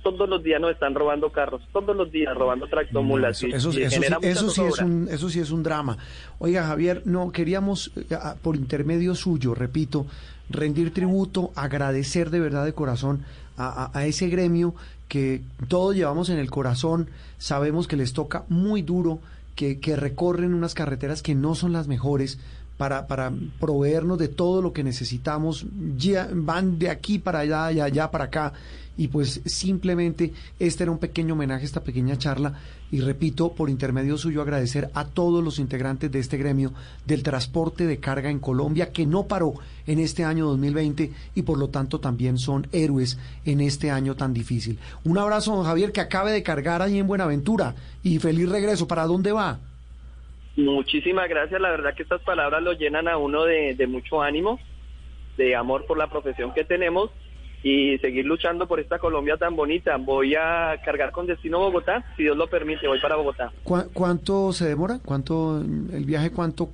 [0.02, 3.40] Todos los días nos están robando carros, todos los días robando tractomulas.
[3.44, 5.96] Eso, y- eso, y eso eso sí es un, eso sí es un drama.
[6.40, 10.04] Oiga, Javier, no, queríamos, eh, ah, por intermedio suyo, repito,
[10.50, 13.24] rendir tributo, agradecer de verdad de corazón
[13.56, 14.74] a, a- a ese gremio
[15.06, 19.20] que todos llevamos en el corazón, sabemos que les toca muy duro,
[19.54, 22.38] que, que recorren unas carreteras que no son las mejores
[22.82, 25.64] para, para proveernos de todo lo que necesitamos,
[25.96, 28.54] ya van de aquí para allá y allá para acá
[28.96, 32.54] y pues simplemente este era un pequeño homenaje, esta pequeña charla
[32.90, 36.72] y repito, por intermedio suyo agradecer a todos los integrantes de este gremio
[37.06, 39.54] del transporte de carga en Colombia que no paró
[39.86, 44.34] en este año 2020 y por lo tanto también son héroes en este año tan
[44.34, 44.76] difícil.
[45.04, 48.88] Un abrazo, don Javier, que acabe de cargar ahí en Buenaventura y feliz regreso.
[48.88, 49.60] ¿Para dónde va?
[50.56, 54.58] Muchísimas gracias, la verdad que estas palabras lo llenan a uno de, mucho ánimo,
[55.36, 57.10] de amor por la profesión que tenemos
[57.62, 59.96] y seguir luchando por esta Colombia tan bonita.
[59.96, 63.50] Voy a cargar con destino Bogotá, si Dios lo permite, voy para Bogotá.
[63.64, 64.98] ¿Cuánto se demora?
[65.04, 66.70] ¿Cuánto el viaje cuánto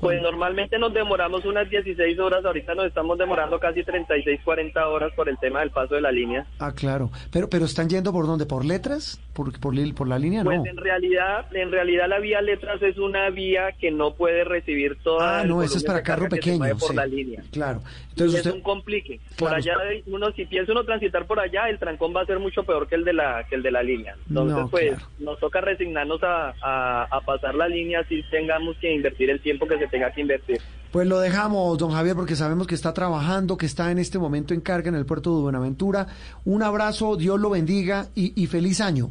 [0.00, 5.12] pues normalmente nos demoramos unas 16 horas, ahorita nos estamos demorando casi 36, 40 horas
[5.14, 6.46] por el tema del paso de la línea.
[6.58, 7.10] Ah, claro.
[7.32, 8.46] Pero pero están yendo por dónde?
[8.46, 9.20] ¿Por letras?
[9.32, 10.44] ¿Por por, por la línea?
[10.44, 10.66] Pues no.
[10.66, 15.40] en realidad, en realidad la vía letras es una vía que no puede recibir toda
[15.40, 16.94] Ah, no, eso es para carro pequeño, por sí.
[16.96, 17.42] la línea.
[17.52, 17.80] Claro.
[18.10, 19.20] Entonces es un complique.
[19.38, 19.56] Por Claro.
[19.56, 19.74] allá
[20.06, 22.96] uno si piensa uno transitar por allá, el trancón va a ser mucho peor que
[22.96, 24.16] el de la que el de la línea.
[24.28, 25.04] Entonces, No, pues claro.
[25.20, 29.66] nos toca resignarnos a, a, a pasar la línea si tengamos que invertir el tiempo
[29.66, 30.58] que se tenga que invertir.
[30.92, 34.54] Pues lo dejamos, don Javier, porque sabemos que está trabajando, que está en este momento
[34.54, 36.06] en carga en el puerto de Buenaventura.
[36.44, 39.10] Un abrazo, Dios lo bendiga y, y feliz año.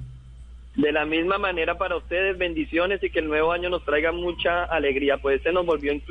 [0.76, 4.64] De la misma manera para ustedes, bendiciones y que el nuevo año nos traiga mucha
[4.66, 5.18] alegría.
[5.18, 6.04] Pues este nos volvió in-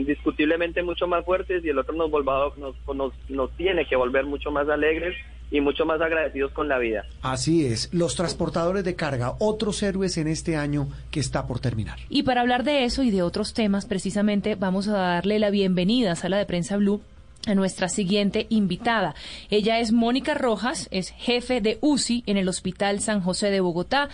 [0.00, 4.24] indiscutiblemente mucho más fuertes y el otro nos, volvado, nos, nos, nos tiene que volver
[4.26, 5.16] mucho más alegres
[5.50, 7.04] y mucho más agradecidos con la vida.
[7.22, 11.98] Así es, los transportadores de carga, otros héroes en este año que está por terminar.
[12.08, 16.12] Y para hablar de eso y de otros temas, precisamente vamos a darle la bienvenida
[16.12, 17.00] a Sala de Prensa Blue
[17.46, 19.14] a nuestra siguiente invitada.
[19.48, 24.08] Ella es Mónica Rojas, es jefe de UCI en el Hospital San José de Bogotá.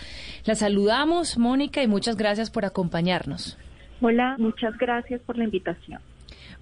[0.45, 3.57] La saludamos, Mónica, y muchas gracias por acompañarnos.
[4.01, 5.99] Hola, muchas gracias por la invitación.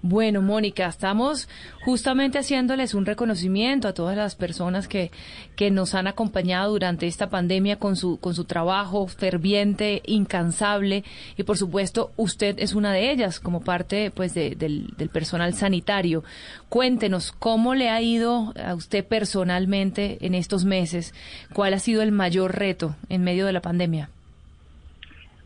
[0.02, 1.48] Bueno, Mónica, estamos
[1.84, 5.10] justamente haciéndoles un reconocimiento a todas las personas que,
[5.56, 11.02] que nos han acompañado durante esta pandemia con su, con su trabajo ferviente, incansable,
[11.36, 15.54] y por supuesto usted es una de ellas como parte pues de- del, del personal
[15.54, 16.22] sanitario.
[16.68, 21.14] Cuéntenos cómo le ha ido a usted personalmente en estos meses,
[21.52, 24.10] cuál ha sido el mayor reto en medio de la pandemia.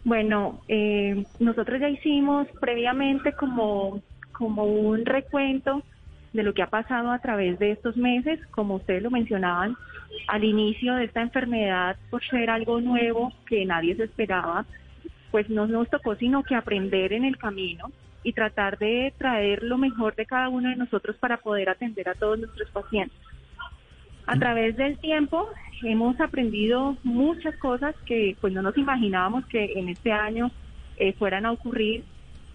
[0.03, 4.01] Bueno, eh, nosotros ya hicimos previamente como,
[4.41, 5.83] como un recuento
[6.33, 9.77] de lo que ha pasado a través de estos meses, como ustedes lo mencionaban,
[10.29, 14.65] al inicio de esta enfermedad, por ser algo nuevo que nadie se esperaba,
[15.31, 19.77] pues no nos tocó sino que aprender en el camino y tratar de traer lo
[19.77, 23.19] mejor de cada uno de nosotros para poder atender a todos nuestros pacientes.
[24.27, 25.51] A través del tiempo
[25.83, 30.51] hemos aprendido muchas cosas que pues no nos imaginábamos que en este año
[30.97, 32.05] eh, fueran a ocurrir,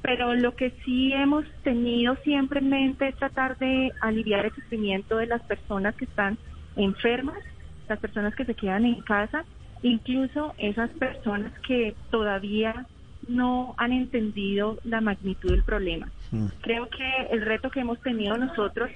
[0.06, 5.18] pero lo que sí hemos tenido siempre en mente es tratar de aliviar el sufrimiento
[5.18, 6.38] de las personas que están
[6.76, 7.40] enfermas,
[7.90, 9.44] las personas que se quedan en casa,
[9.82, 12.86] incluso esas personas que todavía
[13.28, 16.08] no han entendido la magnitud del problema.
[16.30, 16.50] Mm.
[16.62, 18.92] Creo que el reto que hemos tenido nosotros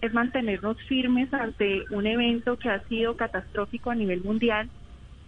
[0.00, 4.70] es mantenernos firmes ante un evento que ha sido catastrófico a nivel mundial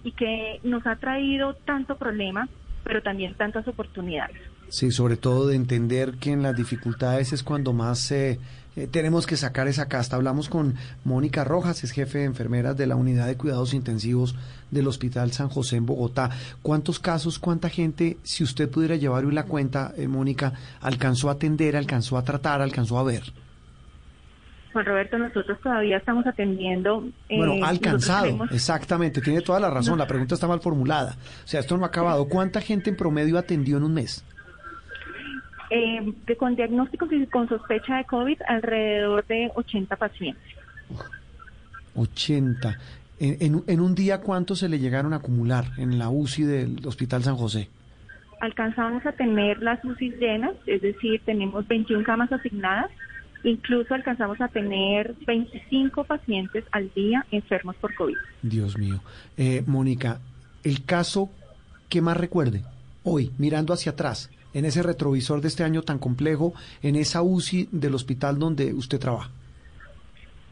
[0.04, 2.48] y que nos ha traído tanto problema,
[2.82, 4.38] pero también tantas oportunidades.
[4.70, 8.38] Sí, sobre todo de entender que en las dificultades es cuando más eh,
[8.76, 10.16] eh, tenemos que sacar esa casta.
[10.16, 14.34] Hablamos con Mónica Rojas, es jefe de enfermeras de la unidad de cuidados intensivos
[14.70, 16.30] del Hospital San José en Bogotá.
[16.62, 20.52] ¿Cuántos casos, cuánta gente, si usted pudiera llevar hoy la cuenta, eh, Mónica,
[20.82, 23.22] alcanzó a atender, alcanzó a tratar, alcanzó a ver?
[24.74, 27.02] Juan Roberto, nosotros todavía estamos atendiendo.
[27.30, 31.16] eh, Bueno, nosotros alcanzado, tenemos- exactamente, tiene toda la razón, la pregunta está mal formulada.
[31.42, 32.26] O sea, esto no ha acabado.
[32.28, 34.24] ¿Cuánta gente en promedio atendió en un mes?
[35.70, 40.42] Eh, de- con diagnósticos y con sospecha de COVID, alrededor de 80 pacientes.
[41.94, 42.78] 80.
[43.20, 46.86] En, en, en un día, ¿cuántos se le llegaron a acumular en la UCI del
[46.86, 47.68] Hospital San José?
[48.40, 52.90] Alcanzamos a tener las UCI llenas, es decir, tenemos 21 camas asignadas.
[53.44, 58.14] Incluso alcanzamos a tener 25 pacientes al día enfermos por COVID.
[58.42, 59.00] Dios mío.
[59.36, 60.20] Eh, Mónica,
[60.64, 61.30] el caso
[61.88, 62.62] que más recuerde
[63.04, 67.68] hoy, mirando hacia atrás, en ese retrovisor de este año tan complejo, en esa UCI
[67.72, 69.30] del hospital donde usted trabaja.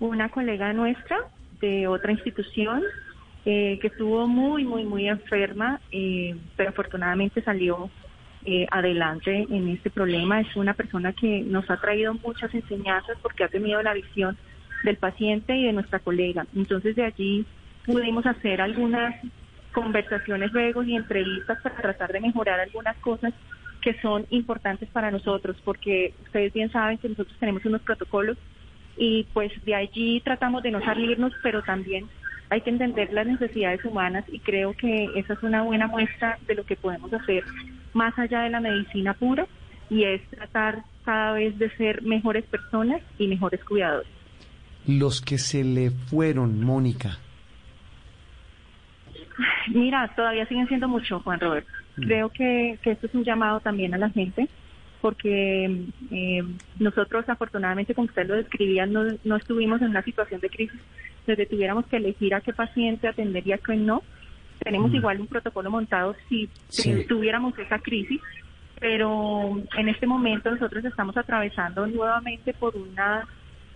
[0.00, 1.16] Una colega nuestra
[1.61, 2.82] de otra institución
[3.44, 7.88] eh, que estuvo muy, muy, muy enferma, eh, pero afortunadamente salió
[8.44, 10.40] eh, adelante en este problema.
[10.40, 14.37] Es una persona que nos ha traído muchas enseñanzas porque ha tenido la visión
[14.85, 16.46] del paciente y de nuestra colega.
[16.54, 17.46] Entonces de allí
[17.85, 19.14] pudimos hacer algunas
[19.72, 23.32] conversaciones luego y entrevistas para tratar de mejorar algunas cosas
[23.87, 28.37] que son importantes para nosotros, porque ustedes bien saben que nosotros tenemos unos protocolos
[28.96, 32.09] y pues de allí tratamos de no salirnos, pero también
[32.51, 36.57] hay que entender las necesidades humanas y creo que esa es una buena muestra de
[36.57, 37.44] lo que podemos hacer
[37.92, 39.46] más allá de la medicina pura
[39.88, 44.11] y es tratar cada vez de ser mejores personas y mejores cuidadores.
[44.88, 47.18] Los que se le fueron, Mónica.
[49.68, 51.86] Mira, todavía siguen siendo mucho, Juan Roberto.
[51.96, 54.48] Creo que, que esto es un llamado también a la gente
[55.00, 56.42] porque eh,
[56.78, 60.80] nosotros afortunadamente, como usted lo describía, no, no estuvimos en una situación de crisis
[61.26, 64.02] donde tuviéramos que elegir a qué paciente atender y a qué no.
[64.59, 64.96] Tenemos mm.
[64.96, 66.48] igual un protocolo montado si
[67.09, 68.20] tuviéramos esa crisis,
[68.80, 73.28] pero en este momento nosotros estamos atravesando nuevamente por una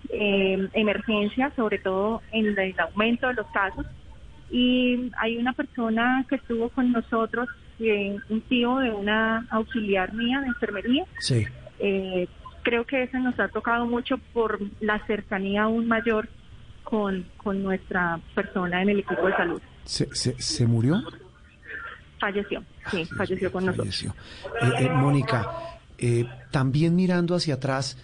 [0.08, 3.86] eh, emergencia, sobre todo en el aumento de los casos.
[4.50, 7.48] Y hay una persona que estuvo con nosotros
[8.28, 11.04] un tío de una auxiliar mía de enfermería.
[11.18, 11.46] Sí.
[11.78, 12.28] Eh,
[12.62, 16.28] creo que eso nos ha tocado mucho por la cercanía aún mayor
[16.84, 19.62] con, con nuestra persona en el equipo de salud.
[19.84, 21.02] ¿Se, se, murió?
[22.18, 24.04] Falleció, sí, falleció con nosotros.
[24.04, 24.10] Eh,
[24.80, 25.46] eh, Mónica,
[26.50, 27.96] también mirando hacia atrás,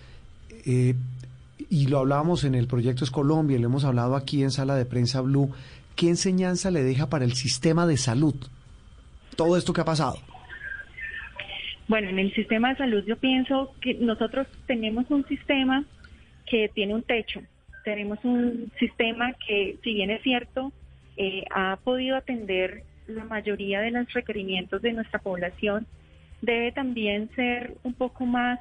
[1.69, 4.87] y lo hablábamos en el proyecto Es Colombia, lo hemos hablado aquí en Sala de
[4.87, 5.53] Prensa Blue,
[5.95, 8.35] ¿qué enseñanza le deja para el sistema de salud?
[9.37, 10.17] Todo esto que ha pasado?
[11.89, 15.85] Bueno, en el sistema de salud yo pienso que nosotros tenemos un sistema
[16.47, 17.41] que tiene un techo,
[17.85, 20.73] tenemos un sistema que, si bien es cierto,
[21.17, 25.87] eh, ha podido atender la mayoría de los requerimientos de nuestra población,
[26.43, 28.59] debe también ser un poco más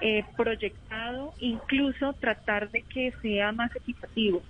[0.00, 4.42] eh, proyectado, incluso tratar de que sea más equitativo,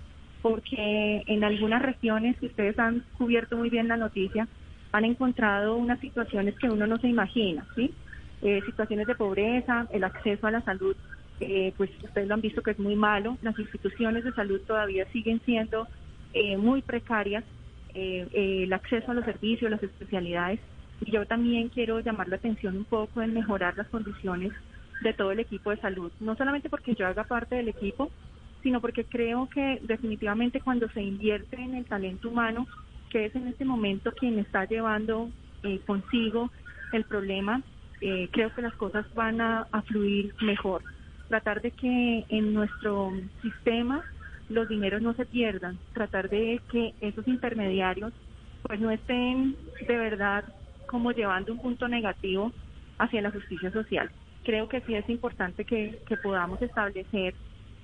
[0.42, 4.48] porque en algunas regiones, ustedes han cubierto muy bien la noticia,
[4.92, 7.92] han encontrado unas situaciones que uno no se imagina, ¿sí?
[8.40, 10.96] Eh, situaciones de pobreza, el acceso a la salud,
[11.40, 15.06] eh, pues ustedes lo han visto que es muy malo, las instituciones de salud todavía
[15.12, 15.88] siguen siendo
[16.32, 17.44] eh, muy precarias,
[17.94, 20.60] el acceso a los servicios, las especialidades,
[21.00, 24.52] y yo también quiero llamar la atención un poco en mejorar las condiciones
[25.00, 28.12] de todo el equipo de salud, no solamente porque yo haga parte del equipo,
[28.62, 32.68] sino porque creo que definitivamente cuando se invierte en el talento humano,
[33.08, 35.30] que es en este momento quien está llevando
[35.62, 36.50] eh, consigo
[36.92, 37.62] el problema,
[38.00, 40.82] eh, creo que las cosas van a, fluir mejor.
[41.28, 44.04] Tratar de que en nuestro sistema
[44.48, 48.12] los dineros no se pierdan, tratar de que esos intermediarios
[48.62, 50.44] pues no estén de verdad
[50.86, 52.52] como llevando un punto negativo
[52.98, 54.10] hacia la justicia social.
[54.44, 57.34] Creo que sí es importante que, que podamos establecer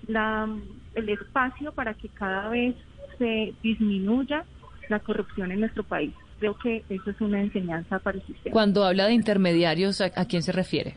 [0.07, 0.49] la,
[0.95, 2.75] el espacio para que cada vez
[3.19, 4.45] se disminuya
[4.89, 6.13] la corrupción en nuestro país.
[6.39, 8.53] Creo que eso es una enseñanza para el sistema.
[8.53, 10.97] Cuando habla de intermediarios, ¿a, quién se refiere?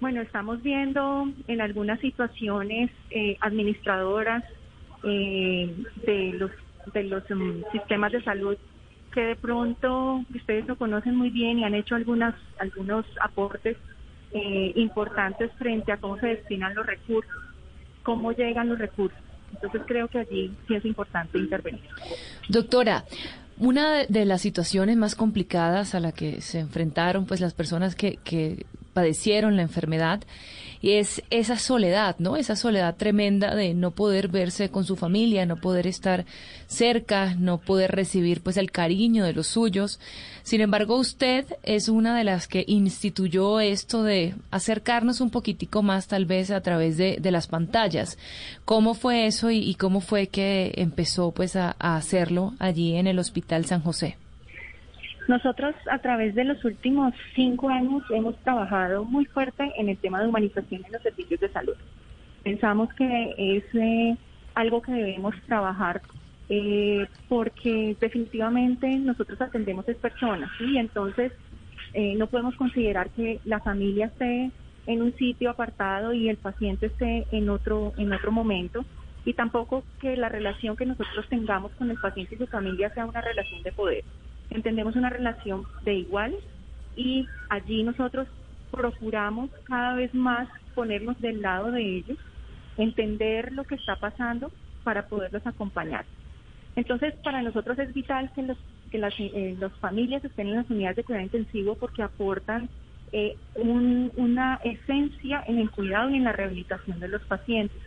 [0.00, 4.44] Bueno, estamos viendo en algunas situaciones eh, administradoras
[5.04, 6.50] eh, de los
[6.92, 8.56] de los um, sistemas de salud
[9.12, 13.76] que de pronto ustedes lo conocen muy bien y han hecho algunas algunos aportes
[14.32, 17.42] eh, importantes frente a cómo se destinan los recursos,
[18.02, 19.18] cómo llegan los recursos.
[19.52, 21.82] Entonces creo que allí sí es importante intervenir.
[22.48, 23.04] Doctora,
[23.58, 28.18] una de las situaciones más complicadas a la que se enfrentaron pues las personas que,
[28.22, 30.22] que padecieron la enfermedad
[30.80, 32.36] y es esa soledad, ¿no?
[32.36, 36.24] Esa soledad tremenda de no poder verse con su familia, no poder estar
[36.66, 39.98] cerca, no poder recibir pues el cariño de los suyos.
[40.42, 46.06] Sin embargo, usted es una de las que instituyó esto de acercarnos un poquitico más
[46.06, 48.18] tal vez a través de, las pantallas.
[48.64, 53.64] ¿Cómo fue eso y, cómo fue que empezó pues a hacerlo allí en el Hospital
[53.66, 54.16] San José?
[55.28, 60.20] Nosotros a través de los últimos cinco años hemos trabajado muy fuerte en el tema
[60.20, 61.74] de humanización en los servicios de salud.
[62.44, 64.16] Pensamos que es eh,
[64.54, 66.00] algo que debemos trabajar
[66.48, 71.32] eh, porque definitivamente nosotros atendemos a personas y entonces
[71.92, 74.52] eh, no podemos considerar que la familia esté
[74.86, 78.84] en un sitio apartado y el paciente esté en otro en otro momento
[79.24, 83.06] y tampoco que la relación que nosotros tengamos con el paciente y su familia sea
[83.06, 84.04] una relación de poder
[84.50, 86.42] entendemos una relación de iguales
[86.96, 88.28] y allí nosotros
[88.70, 92.18] procuramos cada vez más ponernos del lado de ellos,
[92.76, 94.50] entender lo que está pasando
[94.84, 96.04] para poderlos acompañar.
[96.74, 98.58] Entonces, para nosotros es vital que, los,
[98.90, 102.68] que las eh, familias estén en las unidades de cuidado intensivo porque aportan
[103.12, 107.80] eh, una esencia en el cuidado y en la rehabilitación de los pacientes.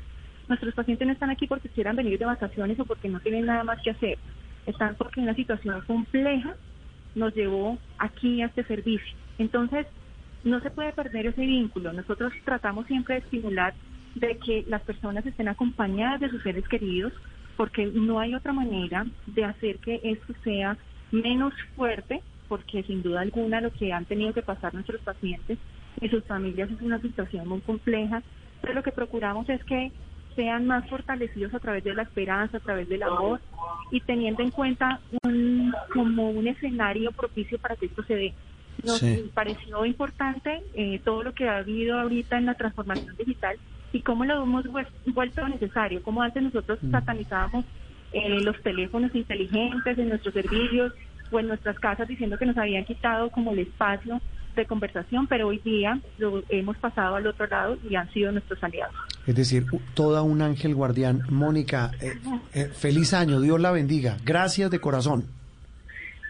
[0.47, 3.63] Nuestros pacientes no están aquí porque quieran venir de vacaciones o porque no tienen nada
[3.63, 4.17] más que hacer
[4.69, 6.55] están porque una situación compleja
[7.15, 9.15] nos llevó aquí a este servicio.
[9.37, 9.87] Entonces,
[10.43, 11.91] no se puede perder ese vínculo.
[11.93, 13.73] Nosotros tratamos siempre de estimular
[14.15, 17.13] de que las personas estén acompañadas de sus seres queridos,
[17.57, 20.77] porque no hay otra manera de hacer que esto sea
[21.11, 25.57] menos fuerte, porque sin duda alguna lo que han tenido que pasar nuestros pacientes
[26.01, 28.23] y sus familias es una situación muy compleja,
[28.61, 29.91] pero lo que procuramos es que
[30.39, 33.41] sean más fortalecidos a través de la esperanza, a través del amor
[33.91, 38.33] y teniendo en cuenta un, como un escenario propicio para que esto se dé.
[38.85, 43.57] Nos pareció importante eh, todo lo que ha habido ahorita en la transformación digital
[43.91, 44.63] y cómo lo hemos
[45.07, 46.91] vuelto necesario, como antes nosotros mm.
[46.91, 47.65] satanizábamos
[48.13, 50.93] eh, los teléfonos inteligentes en nuestros servicios
[51.31, 54.21] o en nuestras casas diciendo que nos habían quitado como el espacio
[54.59, 58.63] de conversación, pero hoy día lo hemos pasado al otro lado y han sido nuestros
[58.63, 58.95] aliados.
[59.25, 61.21] Es decir, toda un ángel guardián.
[61.29, 62.13] Mónica, eh,
[62.53, 64.17] eh, feliz año, Dios la bendiga.
[64.23, 65.25] Gracias de corazón.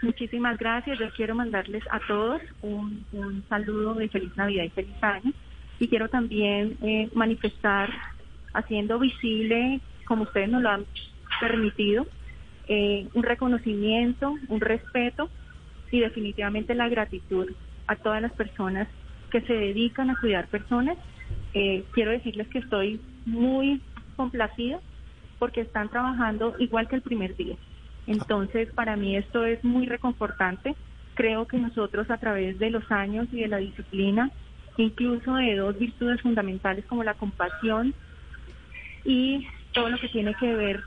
[0.02, 0.98] Muchísimas gracias.
[1.00, 3.06] Yo quiero mandarles a todos un,
[3.50, 5.34] saludo de feliz Navidad y feliz año.
[5.80, 7.90] Y quiero también eh, manifestar,
[8.54, 10.86] haciendo visible, como ustedes nos lo han
[11.40, 12.06] permitido,
[13.14, 15.28] un reconocimiento, un respeto
[15.92, 17.48] y definitivamente la gratitud
[17.90, 18.88] a todas las personas
[19.32, 20.98] que se dedican a cuidar personas.
[21.54, 23.82] Eh, quiero decirles que estoy muy
[24.16, 24.80] complacida
[25.40, 27.56] porque están trabajando igual que el primer día.
[28.06, 30.76] Entonces, para mí esto es muy reconfortante.
[31.16, 34.30] Creo que nosotros a través de los años y de la disciplina,
[34.78, 37.96] incluso de dos virtudes fundamentales como la compasión
[39.04, 40.84] y todo lo que tiene que ver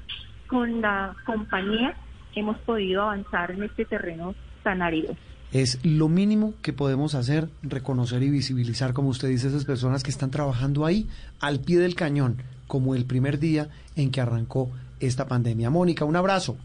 [0.46, 1.96] con la compañía,
[2.36, 5.16] hemos podido avanzar en este terreno tan árido.
[5.52, 10.10] Es lo mínimo que podemos hacer, reconocer y visibilizar, como usted dice, esas personas que
[10.10, 11.08] están trabajando ahí,
[11.40, 15.68] al pie del cañón, como el primer día en que arrancó esta pandemia.
[15.68, 16.56] Mónica, un abrazo.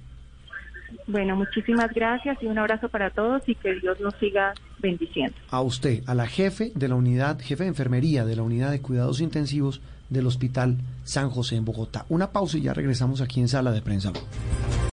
[1.05, 5.35] Bueno, muchísimas gracias y un abrazo para todos y que Dios nos siga bendiciendo.
[5.49, 8.81] A usted, a la jefe de la unidad, jefe de enfermería de la unidad de
[8.81, 12.05] cuidados intensivos del Hospital San José en Bogotá.
[12.07, 14.13] Una pausa y ya regresamos aquí en Sala de Prensa.